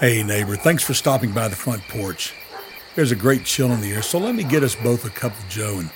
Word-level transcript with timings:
Hey, 0.00 0.22
neighbor, 0.22 0.56
thanks 0.56 0.82
for 0.82 0.94
stopping 0.94 1.32
by 1.32 1.48
the 1.48 1.56
front 1.56 1.86
porch. 1.86 2.32
There's 2.94 3.12
a 3.12 3.14
great 3.14 3.44
chill 3.44 3.70
in 3.70 3.82
the 3.82 3.92
air, 3.92 4.00
so 4.00 4.18
let 4.18 4.34
me 4.34 4.44
get 4.44 4.62
us 4.62 4.74
both 4.74 5.04
a 5.04 5.10
cup 5.10 5.38
of 5.38 5.46
joe 5.50 5.78
and 5.78 5.90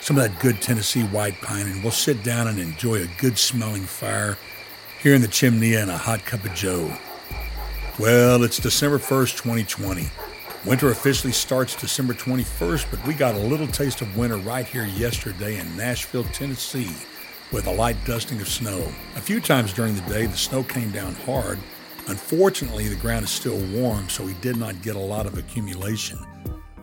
some 0.00 0.16
of 0.16 0.22
that 0.22 0.40
good 0.40 0.62
Tennessee 0.62 1.02
white 1.02 1.38
pine, 1.42 1.66
and 1.66 1.82
we'll 1.82 1.92
sit 1.92 2.22
down 2.22 2.48
and 2.48 2.58
enjoy 2.58 3.02
a 3.02 3.10
good 3.18 3.36
smelling 3.36 3.82
fire 3.82 4.38
here 5.02 5.14
in 5.14 5.20
the 5.20 5.28
chimney 5.28 5.74
and 5.74 5.90
a 5.90 5.98
hot 5.98 6.24
cup 6.24 6.42
of 6.46 6.54
joe. 6.54 6.90
Well, 7.98 8.44
it's 8.44 8.56
December 8.56 8.98
1st, 8.98 9.36
2020. 9.42 10.08
Winter 10.64 10.88
officially 10.90 11.34
starts 11.34 11.76
December 11.76 12.14
21st, 12.14 12.86
but 12.90 13.06
we 13.06 13.12
got 13.12 13.34
a 13.34 13.38
little 13.38 13.66
taste 13.66 14.00
of 14.00 14.16
winter 14.16 14.38
right 14.38 14.64
here 14.64 14.86
yesterday 14.86 15.58
in 15.58 15.76
Nashville, 15.76 16.24
Tennessee, 16.32 16.96
with 17.52 17.66
a 17.66 17.72
light 17.72 18.02
dusting 18.06 18.40
of 18.40 18.48
snow. 18.48 18.90
A 19.16 19.20
few 19.20 19.38
times 19.38 19.74
during 19.74 19.96
the 19.96 20.10
day, 20.10 20.24
the 20.24 20.36
snow 20.38 20.62
came 20.62 20.90
down 20.92 21.14
hard. 21.14 21.58
Unfortunately, 22.08 22.88
the 22.88 22.96
ground 22.96 23.24
is 23.24 23.30
still 23.30 23.58
warm, 23.72 24.08
so 24.08 24.24
we 24.24 24.34
did 24.34 24.56
not 24.56 24.82
get 24.82 24.96
a 24.96 25.00
lot 25.00 25.26
of 25.26 25.38
accumulation. 25.38 26.18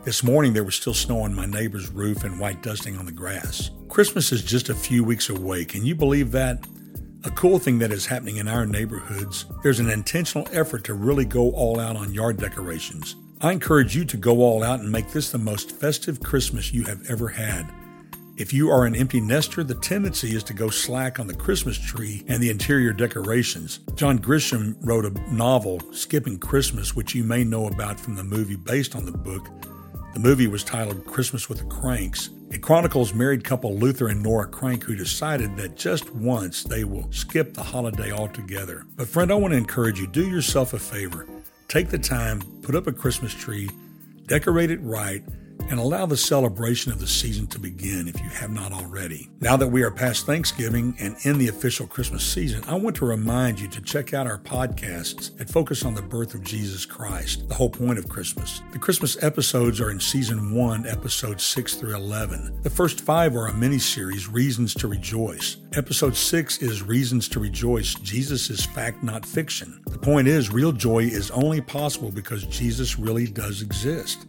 This 0.03 0.23
morning, 0.23 0.53
there 0.53 0.63
was 0.63 0.75
still 0.75 0.93
snow 0.93 1.19
on 1.21 1.33
my 1.35 1.45
neighbor's 1.45 1.89
roof 1.89 2.23
and 2.23 2.39
white 2.39 2.63
dusting 2.63 2.97
on 2.97 3.05
the 3.05 3.11
grass. 3.11 3.71
Christmas 3.89 4.31
is 4.31 4.41
just 4.41 4.69
a 4.69 4.75
few 4.75 5.03
weeks 5.03 5.29
away. 5.29 5.65
Can 5.65 5.85
you 5.85 5.95
believe 5.95 6.31
that? 6.31 6.65
A 7.25 7.31
cool 7.31 7.59
thing 7.59 7.79
that 7.79 7.91
is 7.91 8.05
happening 8.05 8.37
in 8.37 8.47
our 8.47 8.65
neighborhoods, 8.65 9.47
there's 9.63 9.81
an 9.81 9.89
intentional 9.89 10.47
effort 10.53 10.85
to 10.85 10.93
really 10.93 11.25
go 11.25 11.51
all 11.51 11.79
out 11.79 11.97
on 11.97 12.13
yard 12.13 12.37
decorations. 12.37 13.17
I 13.41 13.51
encourage 13.51 13.95
you 13.95 14.05
to 14.05 14.17
go 14.17 14.39
all 14.39 14.63
out 14.63 14.79
and 14.79 14.91
make 14.91 15.11
this 15.11 15.31
the 15.31 15.37
most 15.37 15.71
festive 15.71 16.21
Christmas 16.21 16.71
you 16.71 16.85
have 16.85 17.05
ever 17.09 17.27
had. 17.27 17.69
If 18.37 18.53
you 18.53 18.69
are 18.69 18.85
an 18.85 18.95
empty 18.95 19.19
nester, 19.19 19.63
the 19.63 19.73
tendency 19.73 20.35
is 20.35 20.43
to 20.43 20.53
go 20.53 20.69
slack 20.69 21.19
on 21.19 21.25
the 21.25 21.33
Christmas 21.33 21.75
tree 21.75 22.23
and 22.27 22.41
the 22.41 22.51
interior 22.51 22.93
decorations. 22.93 23.79
John 23.95 24.19
Grisham 24.19 24.77
wrote 24.81 25.05
a 25.05 25.33
novel, 25.33 25.81
Skipping 25.91 26.37
Christmas, 26.37 26.95
which 26.95 27.15
you 27.15 27.23
may 27.23 27.43
know 27.43 27.65
about 27.65 27.99
from 27.99 28.15
the 28.15 28.23
movie 28.23 28.55
based 28.55 28.95
on 28.95 29.07
the 29.07 29.11
book. 29.11 29.49
The 30.13 30.19
movie 30.19 30.45
was 30.45 30.63
titled 30.63 31.07
Christmas 31.07 31.49
with 31.49 31.57
the 31.57 31.65
Cranks. 31.65 32.29
It 32.51 32.61
chronicles 32.61 33.11
married 33.11 33.43
couple 33.43 33.75
Luther 33.75 34.09
and 34.09 34.21
Nora 34.21 34.47
Crank 34.47 34.83
who 34.83 34.95
decided 34.95 35.57
that 35.57 35.75
just 35.75 36.13
once 36.13 36.63
they 36.63 36.83
will 36.83 37.11
skip 37.11 37.55
the 37.55 37.63
holiday 37.63 38.11
altogether. 38.11 38.85
But, 38.97 39.07
friend, 39.07 39.31
I 39.31 39.35
want 39.35 39.53
to 39.53 39.57
encourage 39.57 39.99
you 39.99 40.05
do 40.05 40.29
yourself 40.29 40.75
a 40.75 40.79
favor. 40.79 41.27
Take 41.67 41.89
the 41.89 41.97
time, 41.97 42.43
put 42.61 42.75
up 42.75 42.85
a 42.85 42.93
Christmas 42.93 43.33
tree, 43.33 43.67
decorate 44.27 44.69
it 44.69 44.79
right, 44.83 45.23
and 45.69 45.79
allow 45.79 46.05
the 46.05 46.17
celebration 46.17 46.91
of 46.91 46.99
the 46.99 47.07
season 47.07 47.47
to 47.47 47.59
begin 47.59 48.07
if 48.07 48.21
you 48.21 48.29
have 48.29 48.51
not 48.51 48.71
already. 48.71 49.29
Now 49.39 49.57
that 49.57 49.67
we 49.67 49.83
are 49.83 49.91
past 49.91 50.25
Thanksgiving 50.25 50.95
and 50.99 51.15
in 51.23 51.37
the 51.37 51.47
official 51.47 51.87
Christmas 51.87 52.23
season, 52.23 52.63
I 52.67 52.75
want 52.75 52.95
to 52.97 53.05
remind 53.05 53.59
you 53.59 53.67
to 53.67 53.81
check 53.81 54.13
out 54.13 54.27
our 54.27 54.39
podcasts 54.39 55.35
that 55.37 55.49
focus 55.49 55.85
on 55.85 55.93
the 55.93 56.01
birth 56.01 56.33
of 56.33 56.43
Jesus 56.43 56.85
Christ, 56.85 57.47
the 57.49 57.55
whole 57.55 57.69
point 57.69 57.99
of 57.99 58.09
Christmas. 58.09 58.61
The 58.71 58.79
Christmas 58.79 59.21
episodes 59.23 59.81
are 59.81 59.91
in 59.91 59.99
season 59.99 60.53
1, 60.53 60.87
episodes 60.87 61.43
6 61.43 61.75
through 61.75 61.95
11. 61.95 62.61
The 62.63 62.69
first 62.69 63.01
5 63.01 63.35
are 63.35 63.47
a 63.47 63.53
mini 63.53 63.79
series, 63.79 64.27
Reasons 64.27 64.73
to 64.75 64.87
Rejoice. 64.87 65.57
Episode 65.73 66.15
6 66.15 66.61
is 66.61 66.81
Reasons 66.81 67.27
to 67.29 67.39
Rejoice. 67.39 67.95
Jesus 67.95 68.49
is 68.49 68.65
fact, 68.65 69.03
not 69.03 69.25
fiction. 69.25 69.81
The 69.87 69.97
point 69.97 70.27
is, 70.27 70.49
real 70.49 70.71
joy 70.71 71.03
is 71.03 71.31
only 71.31 71.61
possible 71.61 72.11
because 72.11 72.45
Jesus 72.45 72.97
really 72.97 73.27
does 73.27 73.61
exist. 73.61 74.25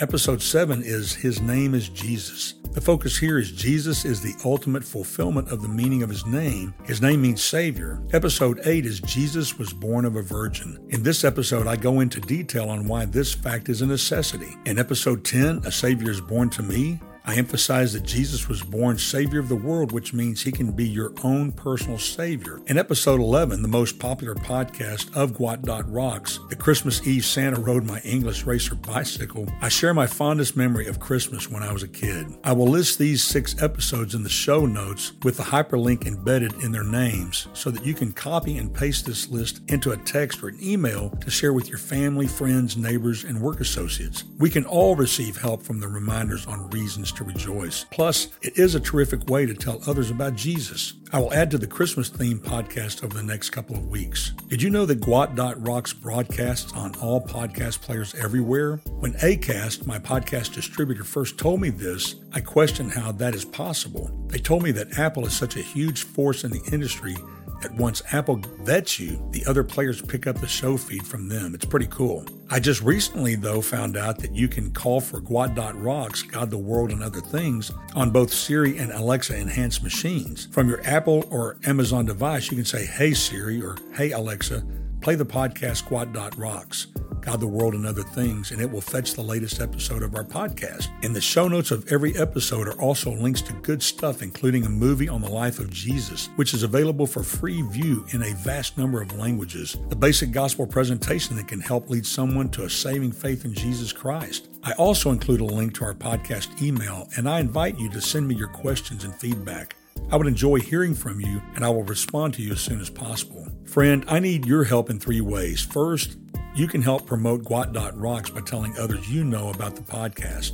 Episode 0.00 0.40
7 0.40 0.84
is 0.84 1.12
His 1.12 1.40
Name 1.40 1.74
is 1.74 1.88
Jesus. 1.88 2.54
The 2.70 2.80
focus 2.80 3.18
here 3.18 3.36
is 3.36 3.50
Jesus 3.50 4.04
is 4.04 4.20
the 4.20 4.34
ultimate 4.44 4.84
fulfillment 4.84 5.50
of 5.50 5.60
the 5.60 5.68
meaning 5.68 6.04
of 6.04 6.08
his 6.08 6.24
name. 6.24 6.72
His 6.84 7.02
name 7.02 7.22
means 7.22 7.42
Savior. 7.42 8.00
Episode 8.12 8.60
8 8.64 8.86
is 8.86 9.00
Jesus 9.00 9.58
was 9.58 9.72
born 9.72 10.04
of 10.04 10.14
a 10.14 10.22
virgin. 10.22 10.78
In 10.90 11.02
this 11.02 11.24
episode, 11.24 11.66
I 11.66 11.74
go 11.74 11.98
into 11.98 12.20
detail 12.20 12.68
on 12.68 12.86
why 12.86 13.06
this 13.06 13.34
fact 13.34 13.68
is 13.68 13.82
a 13.82 13.86
necessity. 13.86 14.54
In 14.66 14.78
episode 14.78 15.24
10, 15.24 15.62
A 15.64 15.72
Savior 15.72 16.12
is 16.12 16.20
Born 16.20 16.48
to 16.50 16.62
Me, 16.62 17.00
I 17.28 17.34
emphasize 17.34 17.92
that 17.92 18.04
Jesus 18.04 18.48
was 18.48 18.62
born 18.62 18.96
Savior 18.96 19.38
of 19.38 19.50
the 19.50 19.54
world, 19.54 19.92
which 19.92 20.14
means 20.14 20.40
he 20.40 20.50
can 20.50 20.72
be 20.72 20.88
your 20.88 21.12
own 21.22 21.52
personal 21.52 21.98
Savior. 21.98 22.62
In 22.68 22.78
episode 22.78 23.20
11, 23.20 23.60
the 23.60 23.68
most 23.68 23.98
popular 23.98 24.34
podcast 24.34 25.14
of 25.14 25.32
Gwot 25.32 25.84
Rocks, 25.88 26.40
the 26.48 26.56
Christmas 26.56 27.06
Eve 27.06 27.26
Santa 27.26 27.60
rode 27.60 27.84
my 27.84 28.00
English 28.00 28.44
racer 28.44 28.74
bicycle, 28.74 29.46
I 29.60 29.68
share 29.68 29.92
my 29.92 30.06
fondest 30.06 30.56
memory 30.56 30.86
of 30.86 31.00
Christmas 31.00 31.50
when 31.50 31.62
I 31.62 31.70
was 31.70 31.82
a 31.82 31.88
kid. 31.88 32.28
I 32.44 32.54
will 32.54 32.66
list 32.66 32.98
these 32.98 33.22
six 33.22 33.60
episodes 33.60 34.14
in 34.14 34.22
the 34.22 34.30
show 34.30 34.64
notes 34.64 35.12
with 35.22 35.36
the 35.36 35.42
hyperlink 35.42 36.06
embedded 36.06 36.54
in 36.62 36.72
their 36.72 36.82
names 36.82 37.48
so 37.52 37.70
that 37.70 37.84
you 37.84 37.92
can 37.92 38.10
copy 38.10 38.56
and 38.56 38.72
paste 38.72 39.04
this 39.04 39.28
list 39.28 39.60
into 39.68 39.90
a 39.90 39.98
text 39.98 40.42
or 40.42 40.48
an 40.48 40.58
email 40.62 41.10
to 41.20 41.30
share 41.30 41.52
with 41.52 41.68
your 41.68 41.76
family, 41.76 42.26
friends, 42.26 42.78
neighbors, 42.78 43.24
and 43.24 43.38
work 43.38 43.60
associates. 43.60 44.24
We 44.38 44.48
can 44.48 44.64
all 44.64 44.96
receive 44.96 45.36
help 45.36 45.62
from 45.62 45.80
the 45.80 45.88
reminders 45.88 46.46
on 46.46 46.70
reasons 46.70 47.12
to 47.18 47.24
rejoice. 47.24 47.84
Plus, 47.90 48.28
it 48.42 48.58
is 48.58 48.74
a 48.74 48.80
terrific 48.80 49.28
way 49.28 49.44
to 49.44 49.54
tell 49.54 49.80
others 49.86 50.10
about 50.10 50.36
Jesus. 50.36 50.94
I 51.12 51.20
will 51.20 51.32
add 51.32 51.50
to 51.50 51.58
the 51.58 51.66
Christmas 51.66 52.08
theme 52.08 52.38
podcast 52.38 53.04
over 53.04 53.14
the 53.14 53.22
next 53.22 53.50
couple 53.50 53.76
of 53.76 53.86
weeks. 53.86 54.32
Did 54.48 54.62
you 54.62 54.70
know 54.70 54.86
that 54.86 55.00
Gwot 55.00 55.56
Rocks 55.58 55.92
broadcasts 55.92 56.72
on 56.74 56.94
all 56.96 57.20
podcast 57.20 57.80
players 57.80 58.14
everywhere? 58.14 58.76
When 59.00 59.14
ACAST, 59.14 59.86
my 59.86 59.98
podcast 59.98 60.54
distributor, 60.54 61.04
first 61.04 61.38
told 61.38 61.60
me 61.60 61.70
this, 61.70 62.16
I 62.32 62.40
questioned 62.40 62.92
how 62.92 63.12
that 63.12 63.34
is 63.34 63.44
possible. 63.44 64.10
They 64.26 64.38
told 64.38 64.62
me 64.62 64.70
that 64.72 64.98
Apple 64.98 65.26
is 65.26 65.36
such 65.36 65.56
a 65.56 65.60
huge 65.60 66.04
force 66.04 66.44
in 66.44 66.50
the 66.50 66.62
industry 66.72 67.16
that 67.60 67.74
once 67.74 68.02
Apple 68.12 68.40
vets 68.60 68.98
you, 68.98 69.22
the 69.32 69.44
other 69.46 69.64
players 69.64 70.00
pick 70.00 70.26
up 70.26 70.40
the 70.40 70.46
show 70.46 70.76
feed 70.76 71.06
from 71.06 71.28
them. 71.28 71.54
It's 71.54 71.64
pretty 71.64 71.86
cool. 71.88 72.24
I 72.50 72.60
just 72.60 72.82
recently, 72.82 73.34
though, 73.34 73.60
found 73.60 73.96
out 73.96 74.18
that 74.18 74.34
you 74.34 74.48
can 74.48 74.70
call 74.70 75.00
for 75.00 75.20
Gwot 75.20 75.74
Rocks, 75.76 76.22
God 76.22 76.50
the 76.50 76.58
World, 76.58 76.90
and 76.90 77.02
Other 77.02 77.20
Things 77.20 77.70
on 77.94 78.10
both 78.10 78.32
Siri 78.32 78.78
and 78.78 78.92
Alexa 78.92 79.36
enhanced 79.36 79.82
machines. 79.82 80.46
From 80.52 80.68
your 80.68 80.80
Apple 80.84 81.24
or 81.30 81.56
Amazon 81.64 82.06
device, 82.06 82.50
you 82.50 82.56
can 82.56 82.64
say, 82.64 82.86
Hey 82.86 83.12
Siri 83.14 83.60
or 83.60 83.76
Hey 83.94 84.12
Alexa, 84.12 84.64
play 85.00 85.14
the 85.14 85.26
podcast 85.26 85.84
Gwot 85.84 86.38
Rocks. 86.38 86.86
God, 87.28 87.40
the 87.40 87.46
World, 87.46 87.74
and 87.74 87.84
Other 87.84 88.02
Things, 88.02 88.52
and 88.52 88.58
it 88.62 88.70
will 88.70 88.80
fetch 88.80 89.12
the 89.12 89.20
latest 89.20 89.60
episode 89.60 90.02
of 90.02 90.14
our 90.14 90.24
podcast. 90.24 90.88
In 91.04 91.12
the 91.12 91.20
show 91.20 91.46
notes 91.46 91.70
of 91.70 91.86
every 91.92 92.16
episode 92.16 92.66
are 92.66 92.80
also 92.80 93.10
links 93.10 93.42
to 93.42 93.52
good 93.52 93.82
stuff, 93.82 94.22
including 94.22 94.64
a 94.64 94.70
movie 94.70 95.10
on 95.10 95.20
the 95.20 95.28
life 95.28 95.58
of 95.58 95.68
Jesus, 95.68 96.30
which 96.36 96.54
is 96.54 96.62
available 96.62 97.06
for 97.06 97.22
free 97.22 97.60
view 97.60 98.06
in 98.14 98.22
a 98.22 98.34
vast 98.36 98.78
number 98.78 99.02
of 99.02 99.14
languages, 99.14 99.76
the 99.90 99.94
basic 99.94 100.30
gospel 100.30 100.66
presentation 100.66 101.36
that 101.36 101.48
can 101.48 101.60
help 101.60 101.90
lead 101.90 102.06
someone 102.06 102.48
to 102.48 102.64
a 102.64 102.70
saving 102.70 103.12
faith 103.12 103.44
in 103.44 103.52
Jesus 103.52 103.92
Christ. 103.92 104.48
I 104.64 104.72
also 104.72 105.10
include 105.10 105.42
a 105.42 105.44
link 105.44 105.74
to 105.74 105.84
our 105.84 105.92
podcast 105.92 106.62
email, 106.62 107.10
and 107.18 107.28
I 107.28 107.40
invite 107.40 107.78
you 107.78 107.90
to 107.90 108.00
send 108.00 108.26
me 108.26 108.36
your 108.36 108.48
questions 108.48 109.04
and 109.04 109.14
feedback. 109.14 109.76
I 110.10 110.16
would 110.16 110.26
enjoy 110.26 110.60
hearing 110.60 110.94
from 110.94 111.20
you, 111.20 111.42
and 111.54 111.62
I 111.62 111.68
will 111.68 111.82
respond 111.82 112.32
to 112.34 112.42
you 112.42 112.52
as 112.52 112.60
soon 112.60 112.80
as 112.80 112.88
possible. 112.88 113.46
Friend, 113.66 114.02
I 114.08 114.18
need 114.18 114.46
your 114.46 114.64
help 114.64 114.88
in 114.88 114.98
three 114.98 115.20
ways. 115.20 115.60
First, 115.60 116.16
you 116.58 116.66
can 116.66 116.82
help 116.82 117.06
promote 117.06 117.44
Gwot 117.44 117.92
Rocks 117.94 118.30
by 118.30 118.40
telling 118.40 118.76
others 118.76 119.08
you 119.08 119.22
know 119.22 119.50
about 119.50 119.76
the 119.76 119.82
podcast. 119.82 120.50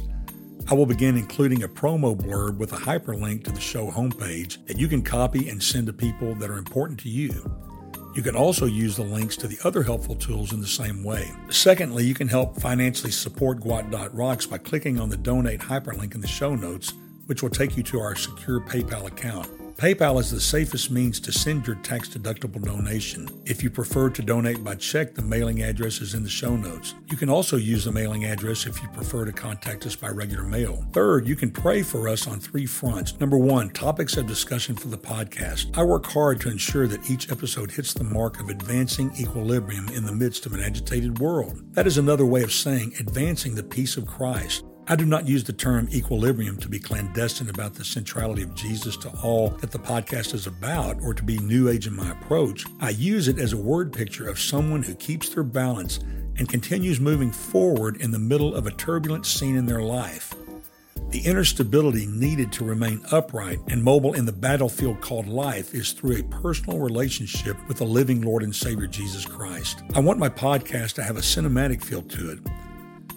I 0.70 0.74
will 0.74 0.84
begin 0.84 1.16
including 1.16 1.62
a 1.62 1.68
promo 1.68 2.14
blurb 2.14 2.58
with 2.58 2.74
a 2.74 2.76
hyperlink 2.76 3.44
to 3.44 3.50
the 3.50 3.60
show 3.60 3.90
homepage 3.90 4.66
that 4.66 4.76
you 4.76 4.86
can 4.86 5.00
copy 5.00 5.48
and 5.48 5.62
send 5.62 5.86
to 5.86 5.94
people 5.94 6.34
that 6.34 6.50
are 6.50 6.58
important 6.58 7.00
to 7.00 7.08
you. 7.08 7.32
You 8.14 8.22
can 8.22 8.36
also 8.36 8.66
use 8.66 8.96
the 8.96 9.02
links 9.02 9.34
to 9.38 9.48
the 9.48 9.56
other 9.64 9.82
helpful 9.82 10.14
tools 10.14 10.52
in 10.52 10.60
the 10.60 10.66
same 10.66 11.02
way. 11.02 11.30
Secondly, 11.48 12.04
you 12.04 12.14
can 12.14 12.28
help 12.28 12.60
financially 12.60 13.10
support 13.10 13.60
Gwot 13.60 14.10
Rocks 14.12 14.44
by 14.44 14.58
clicking 14.58 15.00
on 15.00 15.08
the 15.08 15.16
donate 15.16 15.60
hyperlink 15.60 16.14
in 16.14 16.20
the 16.20 16.28
show 16.28 16.54
notes, 16.54 16.92
which 17.26 17.42
will 17.42 17.48
take 17.48 17.78
you 17.78 17.82
to 17.84 18.00
our 18.00 18.14
secure 18.14 18.60
PayPal 18.60 19.06
account. 19.06 19.48
PayPal 19.76 20.20
is 20.20 20.30
the 20.30 20.40
safest 20.40 20.92
means 20.92 21.18
to 21.18 21.32
send 21.32 21.66
your 21.66 21.74
tax 21.76 22.08
deductible 22.08 22.62
donation. 22.62 23.28
If 23.44 23.60
you 23.64 23.70
prefer 23.70 24.08
to 24.08 24.22
donate 24.22 24.62
by 24.62 24.76
check, 24.76 25.14
the 25.14 25.22
mailing 25.22 25.62
address 25.64 26.00
is 26.00 26.14
in 26.14 26.22
the 26.22 26.28
show 26.28 26.54
notes. 26.56 26.94
You 27.10 27.16
can 27.16 27.28
also 27.28 27.56
use 27.56 27.84
the 27.84 27.90
mailing 27.90 28.24
address 28.24 28.66
if 28.66 28.80
you 28.80 28.88
prefer 28.90 29.24
to 29.24 29.32
contact 29.32 29.84
us 29.84 29.96
by 29.96 30.10
regular 30.10 30.44
mail. 30.44 30.86
Third, 30.92 31.26
you 31.26 31.34
can 31.34 31.50
pray 31.50 31.82
for 31.82 32.08
us 32.08 32.28
on 32.28 32.38
three 32.38 32.66
fronts. 32.66 33.18
Number 33.18 33.36
one, 33.36 33.68
topics 33.70 34.16
of 34.16 34.28
discussion 34.28 34.76
for 34.76 34.86
the 34.86 34.96
podcast. 34.96 35.76
I 35.76 35.82
work 35.82 36.06
hard 36.06 36.40
to 36.42 36.50
ensure 36.50 36.86
that 36.86 37.10
each 37.10 37.32
episode 37.32 37.72
hits 37.72 37.92
the 37.92 38.04
mark 38.04 38.38
of 38.40 38.50
advancing 38.50 39.10
equilibrium 39.18 39.88
in 39.88 40.04
the 40.06 40.14
midst 40.14 40.46
of 40.46 40.52
an 40.52 40.60
agitated 40.60 41.18
world. 41.18 41.60
That 41.72 41.88
is 41.88 41.98
another 41.98 42.24
way 42.24 42.44
of 42.44 42.52
saying 42.52 42.94
advancing 43.00 43.56
the 43.56 43.64
peace 43.64 43.96
of 43.96 44.06
Christ. 44.06 44.64
I 44.86 44.96
do 44.96 45.06
not 45.06 45.26
use 45.26 45.44
the 45.44 45.54
term 45.54 45.88
equilibrium 45.94 46.58
to 46.58 46.68
be 46.68 46.78
clandestine 46.78 47.48
about 47.48 47.74
the 47.74 47.84
centrality 47.86 48.42
of 48.42 48.54
Jesus 48.54 48.98
to 48.98 49.08
all 49.22 49.48
that 49.60 49.70
the 49.70 49.78
podcast 49.78 50.34
is 50.34 50.46
about 50.46 51.00
or 51.02 51.14
to 51.14 51.22
be 51.22 51.38
new 51.38 51.70
age 51.70 51.86
in 51.86 51.96
my 51.96 52.10
approach. 52.10 52.66
I 52.80 52.90
use 52.90 53.26
it 53.26 53.38
as 53.38 53.54
a 53.54 53.56
word 53.56 53.94
picture 53.94 54.28
of 54.28 54.38
someone 54.38 54.82
who 54.82 54.94
keeps 54.94 55.30
their 55.30 55.42
balance 55.42 56.00
and 56.36 56.50
continues 56.50 57.00
moving 57.00 57.32
forward 57.32 57.96
in 58.02 58.10
the 58.10 58.18
middle 58.18 58.54
of 58.54 58.66
a 58.66 58.72
turbulent 58.72 59.24
scene 59.24 59.56
in 59.56 59.64
their 59.64 59.80
life. 59.80 60.34
The 61.08 61.20
inner 61.20 61.44
stability 61.44 62.04
needed 62.04 62.52
to 62.52 62.64
remain 62.64 63.00
upright 63.10 63.60
and 63.68 63.82
mobile 63.82 64.12
in 64.12 64.26
the 64.26 64.32
battlefield 64.32 65.00
called 65.00 65.26
life 65.26 65.74
is 65.74 65.92
through 65.92 66.18
a 66.18 66.24
personal 66.24 66.78
relationship 66.78 67.56
with 67.68 67.78
the 67.78 67.84
living 67.84 68.20
Lord 68.20 68.42
and 68.42 68.54
Savior 68.54 68.86
Jesus 68.86 69.24
Christ. 69.24 69.82
I 69.94 70.00
want 70.00 70.18
my 70.18 70.28
podcast 70.28 70.94
to 70.94 71.02
have 71.02 71.16
a 71.16 71.20
cinematic 71.20 71.82
feel 71.82 72.02
to 72.02 72.32
it. 72.32 72.38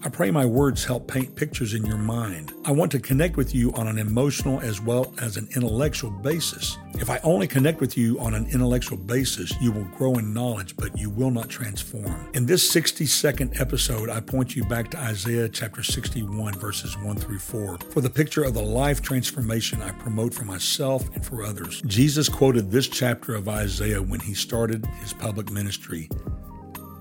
I 0.07 0.09
pray 0.09 0.31
my 0.31 0.45
words 0.45 0.85
help 0.85 1.05
paint 1.05 1.35
pictures 1.35 1.73
in 1.73 1.85
your 1.85 1.97
mind. 1.97 2.53
I 2.63 2.71
want 2.71 2.93
to 2.93 2.99
connect 2.99 3.35
with 3.35 3.53
you 3.53 3.73
on 3.73 3.89
an 3.89 3.97
emotional 3.97 4.61
as 4.61 4.79
well 4.79 5.13
as 5.19 5.35
an 5.35 5.49
intellectual 5.53 6.11
basis. 6.11 6.77
If 6.93 7.09
I 7.09 7.19
only 7.25 7.45
connect 7.45 7.81
with 7.81 7.97
you 7.97 8.17
on 8.21 8.33
an 8.33 8.47
intellectual 8.47 8.97
basis, 8.97 9.53
you 9.59 9.69
will 9.69 9.83
grow 9.83 10.13
in 10.13 10.33
knowledge, 10.33 10.77
but 10.77 10.97
you 10.97 11.09
will 11.09 11.29
not 11.29 11.49
transform. 11.49 12.29
In 12.33 12.45
this 12.45 12.71
60 12.71 13.05
second 13.05 13.59
episode, 13.59 14.09
I 14.09 14.21
point 14.21 14.55
you 14.55 14.63
back 14.63 14.89
to 14.91 14.97
Isaiah 14.97 15.49
chapter 15.49 15.83
61, 15.83 16.53
verses 16.53 16.97
1 16.99 17.17
through 17.17 17.39
4, 17.39 17.77
for 17.91 17.99
the 17.99 18.09
picture 18.09 18.45
of 18.45 18.53
the 18.53 18.63
life 18.63 19.01
transformation 19.01 19.81
I 19.81 19.91
promote 19.91 20.33
for 20.33 20.45
myself 20.45 21.13
and 21.15 21.25
for 21.25 21.43
others. 21.43 21.81
Jesus 21.81 22.29
quoted 22.29 22.71
this 22.71 22.87
chapter 22.87 23.35
of 23.35 23.49
Isaiah 23.49 24.01
when 24.01 24.21
he 24.21 24.33
started 24.33 24.85
his 25.01 25.11
public 25.11 25.51
ministry. 25.51 26.07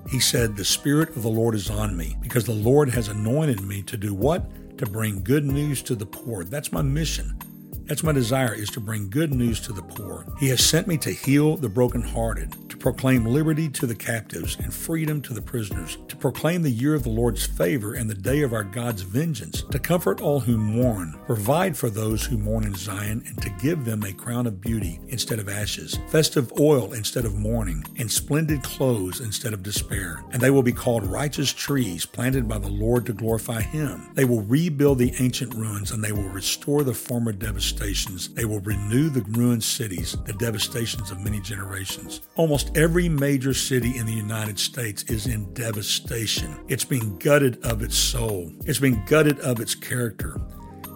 He 0.08 0.20
said, 0.20 0.56
The 0.56 0.64
Spirit 0.64 1.10
of 1.10 1.22
the 1.22 1.28
Lord 1.28 1.54
is 1.54 1.68
on 1.68 1.96
me 1.96 2.16
because 2.22 2.44
the 2.44 2.52
Lord 2.52 2.90
has 2.90 3.08
anointed 3.08 3.60
me 3.60 3.82
to 3.82 3.96
do 3.96 4.14
what? 4.14 4.78
To 4.78 4.86
bring 4.86 5.24
good 5.24 5.44
news 5.44 5.82
to 5.84 5.94
the 5.94 6.06
poor. 6.06 6.44
That's 6.44 6.72
my 6.72 6.82
mission. 6.82 7.38
That's 7.86 8.02
my 8.02 8.10
desire 8.10 8.52
is 8.52 8.68
to 8.70 8.80
bring 8.80 9.10
good 9.10 9.32
news 9.32 9.60
to 9.60 9.72
the 9.72 9.82
poor. 9.82 10.26
He 10.40 10.48
has 10.48 10.64
sent 10.64 10.88
me 10.88 10.98
to 10.98 11.10
heal 11.10 11.56
the 11.56 11.68
brokenhearted, 11.68 12.68
to 12.68 12.76
proclaim 12.76 13.24
liberty 13.24 13.68
to 13.68 13.86
the 13.86 13.94
captives 13.94 14.56
and 14.58 14.74
freedom 14.74 15.22
to 15.22 15.32
the 15.32 15.42
prisoners, 15.42 15.96
to 16.08 16.16
proclaim 16.16 16.62
the 16.62 16.70
year 16.70 16.94
of 16.94 17.04
the 17.04 17.10
Lord's 17.10 17.46
favor 17.46 17.94
and 17.94 18.10
the 18.10 18.14
day 18.14 18.42
of 18.42 18.52
our 18.52 18.64
God's 18.64 19.02
vengeance, 19.02 19.62
to 19.70 19.78
comfort 19.78 20.20
all 20.20 20.40
who 20.40 20.56
mourn, 20.56 21.14
provide 21.26 21.76
for 21.76 21.88
those 21.88 22.24
who 22.26 22.36
mourn 22.36 22.64
in 22.64 22.74
Zion, 22.74 23.22
and 23.28 23.40
to 23.42 23.50
give 23.50 23.84
them 23.84 24.02
a 24.02 24.12
crown 24.12 24.48
of 24.48 24.60
beauty 24.60 24.98
instead 25.06 25.38
of 25.38 25.48
ashes, 25.48 25.96
festive 26.08 26.52
oil 26.58 26.92
instead 26.92 27.24
of 27.24 27.36
mourning, 27.36 27.84
and 27.98 28.10
splendid 28.10 28.64
clothes 28.64 29.20
instead 29.20 29.52
of 29.52 29.62
despair. 29.62 30.24
And 30.32 30.42
they 30.42 30.50
will 30.50 30.64
be 30.64 30.72
called 30.72 31.04
righteous 31.04 31.52
trees 31.52 32.04
planted 32.04 32.48
by 32.48 32.58
the 32.58 32.68
Lord 32.68 33.06
to 33.06 33.12
glorify 33.12 33.60
Him. 33.60 34.10
They 34.14 34.24
will 34.24 34.42
rebuild 34.42 34.98
the 34.98 35.14
ancient 35.20 35.54
ruins 35.54 35.92
and 35.92 36.02
they 36.02 36.12
will 36.12 36.28
restore 36.30 36.82
the 36.82 36.92
former 36.92 37.30
devastation 37.30 37.75
devastations. 37.76 38.28
They 38.28 38.44
will 38.46 38.60
renew 38.60 39.10
the 39.10 39.22
ruined 39.38 39.62
cities, 39.62 40.16
the 40.24 40.32
devastations 40.32 41.10
of 41.10 41.20
many 41.20 41.40
generations. 41.40 42.22
Almost 42.34 42.76
every 42.76 43.08
major 43.08 43.52
city 43.52 43.98
in 43.98 44.06
the 44.06 44.12
United 44.12 44.58
States 44.58 45.02
is 45.04 45.26
in 45.26 45.52
devastation. 45.52 46.56
It's 46.68 46.84
being 46.84 47.18
gutted 47.18 47.62
of 47.64 47.82
its 47.82 47.96
soul, 47.96 48.50
it's 48.64 48.78
being 48.78 49.02
gutted 49.06 49.38
of 49.40 49.60
its 49.60 49.74
character, 49.74 50.40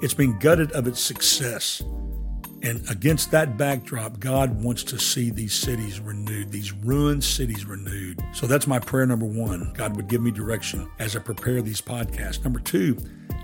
it's 0.01 0.15
being 0.15 0.39
gutted 0.39 0.73
of 0.73 0.87
its 0.87 1.01
success. 1.01 1.83
And 2.63 2.89
against 2.91 3.31
that 3.31 3.57
backdrop, 3.57 4.21
God 4.21 4.63
wants 4.63 4.83
to 4.85 4.99
see 4.99 5.31
these 5.31 5.55
cities 5.55 5.99
renewed, 6.01 6.51
these 6.51 6.73
ruined 6.73 7.25
cities 7.25 7.65
renewed. 7.65 8.23
So 8.33 8.47
that's 8.47 8.67
my 8.67 8.79
prayer 8.79 9.07
number 9.07 9.25
one. 9.27 9.73
God 9.75 9.97
would 9.97 10.09
give 10.09 10.21
me 10.21 10.31
direction 10.31 10.91
as 10.99 11.17
I 11.17 11.21
prepare 11.21 11.63
these 11.63 11.81
podcasts. 11.81 12.43
Number 12.45 12.61
two, 12.61 12.99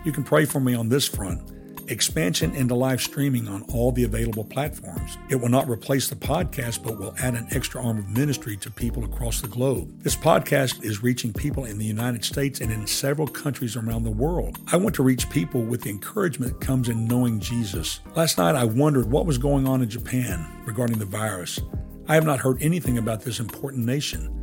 you 0.04 0.12
can 0.12 0.22
pray 0.22 0.44
for 0.44 0.60
me 0.60 0.74
on 0.74 0.90
this 0.90 1.08
front 1.08 1.55
expansion 1.88 2.54
into 2.54 2.74
live 2.74 3.00
streaming 3.00 3.48
on 3.48 3.62
all 3.72 3.92
the 3.92 4.04
available 4.04 4.44
platforms. 4.44 5.18
It 5.28 5.36
will 5.36 5.48
not 5.48 5.68
replace 5.68 6.08
the 6.08 6.16
podcast, 6.16 6.82
but 6.82 6.98
will 6.98 7.14
add 7.20 7.34
an 7.34 7.46
extra 7.50 7.84
arm 7.84 7.98
of 7.98 8.08
ministry 8.08 8.56
to 8.58 8.70
people 8.70 9.04
across 9.04 9.40
the 9.40 9.48
globe. 9.48 10.02
This 10.02 10.16
podcast 10.16 10.84
is 10.84 11.02
reaching 11.02 11.32
people 11.32 11.64
in 11.64 11.78
the 11.78 11.84
United 11.84 12.24
States 12.24 12.60
and 12.60 12.72
in 12.72 12.86
several 12.86 13.28
countries 13.28 13.76
around 13.76 14.02
the 14.02 14.10
world. 14.10 14.58
I 14.72 14.76
want 14.76 14.94
to 14.96 15.02
reach 15.02 15.30
people 15.30 15.62
with 15.62 15.82
the 15.82 15.90
encouragement 15.90 16.58
that 16.58 16.66
comes 16.66 16.88
in 16.88 17.06
knowing 17.06 17.40
Jesus. 17.40 18.00
Last 18.14 18.38
night, 18.38 18.54
I 18.54 18.64
wondered 18.64 19.10
what 19.10 19.26
was 19.26 19.38
going 19.38 19.66
on 19.66 19.82
in 19.82 19.88
Japan 19.88 20.46
regarding 20.66 20.98
the 20.98 21.04
virus. 21.04 21.60
I 22.08 22.14
have 22.14 22.24
not 22.24 22.40
heard 22.40 22.62
anything 22.62 22.98
about 22.98 23.22
this 23.22 23.40
important 23.40 23.84
nation. 23.84 24.35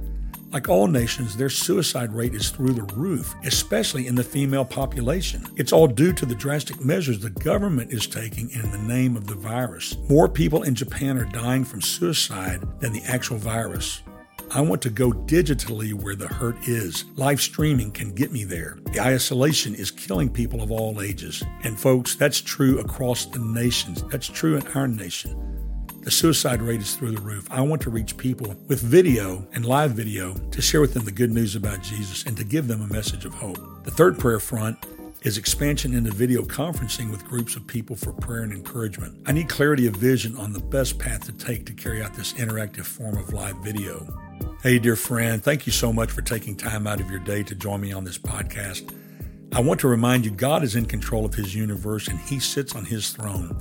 Like 0.53 0.69
all 0.69 0.85
nations, 0.85 1.35
their 1.35 1.49
suicide 1.49 2.13
rate 2.13 2.35
is 2.35 2.51
through 2.51 2.73
the 2.73 2.83
roof, 2.93 3.33
especially 3.43 4.05
in 4.05 4.13
the 4.13 4.23
female 4.23 4.63
population. 4.63 5.43
It's 5.55 5.73
all 5.73 5.87
due 5.87 6.13
to 6.13 6.27
the 6.27 6.35
drastic 6.35 6.79
measures 6.79 7.19
the 7.19 7.31
government 7.31 7.91
is 7.91 8.05
taking 8.05 8.51
in 8.51 8.69
the 8.69 8.77
name 8.77 9.17
of 9.17 9.25
the 9.25 9.33
virus. 9.33 9.97
More 10.09 10.29
people 10.29 10.61
in 10.61 10.75
Japan 10.75 11.17
are 11.17 11.25
dying 11.25 11.65
from 11.65 11.81
suicide 11.81 12.61
than 12.79 12.93
the 12.93 13.01
actual 13.05 13.37
virus. 13.37 14.03
I 14.51 14.61
want 14.61 14.83
to 14.83 14.91
go 14.91 15.09
digitally 15.09 15.95
where 15.95 16.15
the 16.15 16.27
hurt 16.27 16.67
is. 16.67 17.05
Live 17.15 17.41
streaming 17.41 17.89
can 17.89 18.13
get 18.13 18.31
me 18.31 18.43
there. 18.43 18.77
The 18.91 18.99
isolation 18.99 19.73
is 19.73 19.89
killing 19.89 20.29
people 20.29 20.61
of 20.61 20.71
all 20.71 21.01
ages. 21.01 21.41
And 21.63 21.79
folks, 21.79 22.15
that's 22.15 22.39
true 22.39 22.77
across 22.77 23.25
the 23.25 23.39
nations. 23.39 24.03
That's 24.11 24.27
true 24.27 24.57
in 24.57 24.67
our 24.73 24.87
nation. 24.87 25.35
The 26.03 26.11
suicide 26.11 26.61
rate 26.61 26.81
is 26.81 26.95
through 26.95 27.11
the 27.11 27.21
roof. 27.21 27.47
I 27.49 27.61
want 27.61 27.81
to 27.83 27.89
reach 27.89 28.17
people 28.17 28.53
with 28.67 28.81
video 28.81 29.47
and 29.53 29.65
live 29.65 29.91
video 29.91 30.33
to 30.33 30.61
share 30.61 30.81
with 30.81 30.93
them 30.93 31.05
the 31.05 31.13
good 31.13 31.31
news 31.31 31.55
about 31.55 31.81
Jesus 31.81 32.25
and 32.25 32.35
to 32.35 32.43
give 32.43 32.67
them 32.67 32.81
a 32.81 32.93
message 32.93 33.23
of 33.23 33.33
hope. 33.33 33.85
The 33.85 33.91
third 33.91 34.19
prayer 34.19 34.41
front 34.41 34.85
is 35.21 35.37
expansion 35.37 35.93
into 35.93 36.11
video 36.11 36.41
conferencing 36.41 37.09
with 37.09 37.25
groups 37.25 37.55
of 37.55 37.65
people 37.65 37.95
for 37.95 38.11
prayer 38.11 38.41
and 38.43 38.51
encouragement. 38.51 39.17
I 39.25 39.31
need 39.31 39.47
clarity 39.47 39.87
of 39.87 39.95
vision 39.95 40.35
on 40.35 40.51
the 40.51 40.59
best 40.59 40.99
path 40.99 41.23
to 41.27 41.31
take 41.31 41.65
to 41.67 41.73
carry 41.73 42.03
out 42.03 42.13
this 42.15 42.33
interactive 42.33 42.83
form 42.83 43.15
of 43.15 43.31
live 43.31 43.55
video. 43.59 44.05
Hey, 44.61 44.79
dear 44.79 44.97
friend, 44.97 45.41
thank 45.41 45.65
you 45.65 45.71
so 45.71 45.93
much 45.93 46.11
for 46.11 46.21
taking 46.21 46.57
time 46.57 46.85
out 46.85 46.99
of 46.99 47.09
your 47.09 47.21
day 47.21 47.43
to 47.43 47.55
join 47.55 47.79
me 47.79 47.93
on 47.93 48.03
this 48.03 48.17
podcast. 48.17 48.93
I 49.53 49.61
want 49.61 49.79
to 49.79 49.87
remind 49.87 50.25
you 50.25 50.31
God 50.31 50.63
is 50.63 50.75
in 50.75 50.83
control 50.83 51.23
of 51.23 51.33
His 51.33 51.55
universe 51.55 52.09
and 52.09 52.19
He 52.19 52.41
sits 52.41 52.75
on 52.75 52.83
His 52.83 53.11
throne. 53.11 53.57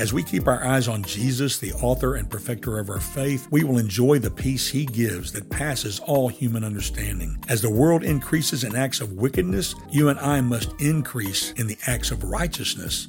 As 0.00 0.14
we 0.14 0.22
keep 0.22 0.48
our 0.48 0.64
eyes 0.64 0.88
on 0.88 1.02
Jesus, 1.02 1.58
the 1.58 1.74
author 1.74 2.14
and 2.14 2.30
perfecter 2.30 2.78
of 2.78 2.88
our 2.88 3.00
faith, 3.00 3.46
we 3.50 3.64
will 3.64 3.76
enjoy 3.76 4.18
the 4.18 4.30
peace 4.30 4.66
he 4.66 4.86
gives 4.86 5.30
that 5.32 5.50
passes 5.50 6.00
all 6.00 6.28
human 6.28 6.64
understanding. 6.64 7.36
As 7.50 7.60
the 7.60 7.70
world 7.70 8.02
increases 8.02 8.64
in 8.64 8.74
acts 8.74 9.02
of 9.02 9.12
wickedness, 9.12 9.74
you 9.90 10.08
and 10.08 10.18
I 10.18 10.40
must 10.40 10.72
increase 10.80 11.52
in 11.52 11.66
the 11.66 11.76
acts 11.86 12.10
of 12.10 12.24
righteousness. 12.24 13.08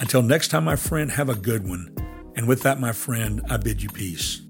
Until 0.00 0.22
next 0.22 0.48
time, 0.48 0.64
my 0.64 0.76
friend, 0.76 1.10
have 1.10 1.28
a 1.28 1.34
good 1.34 1.68
one. 1.68 1.94
And 2.36 2.48
with 2.48 2.62
that, 2.62 2.80
my 2.80 2.92
friend, 2.92 3.42
I 3.50 3.58
bid 3.58 3.82
you 3.82 3.90
peace. 3.90 4.43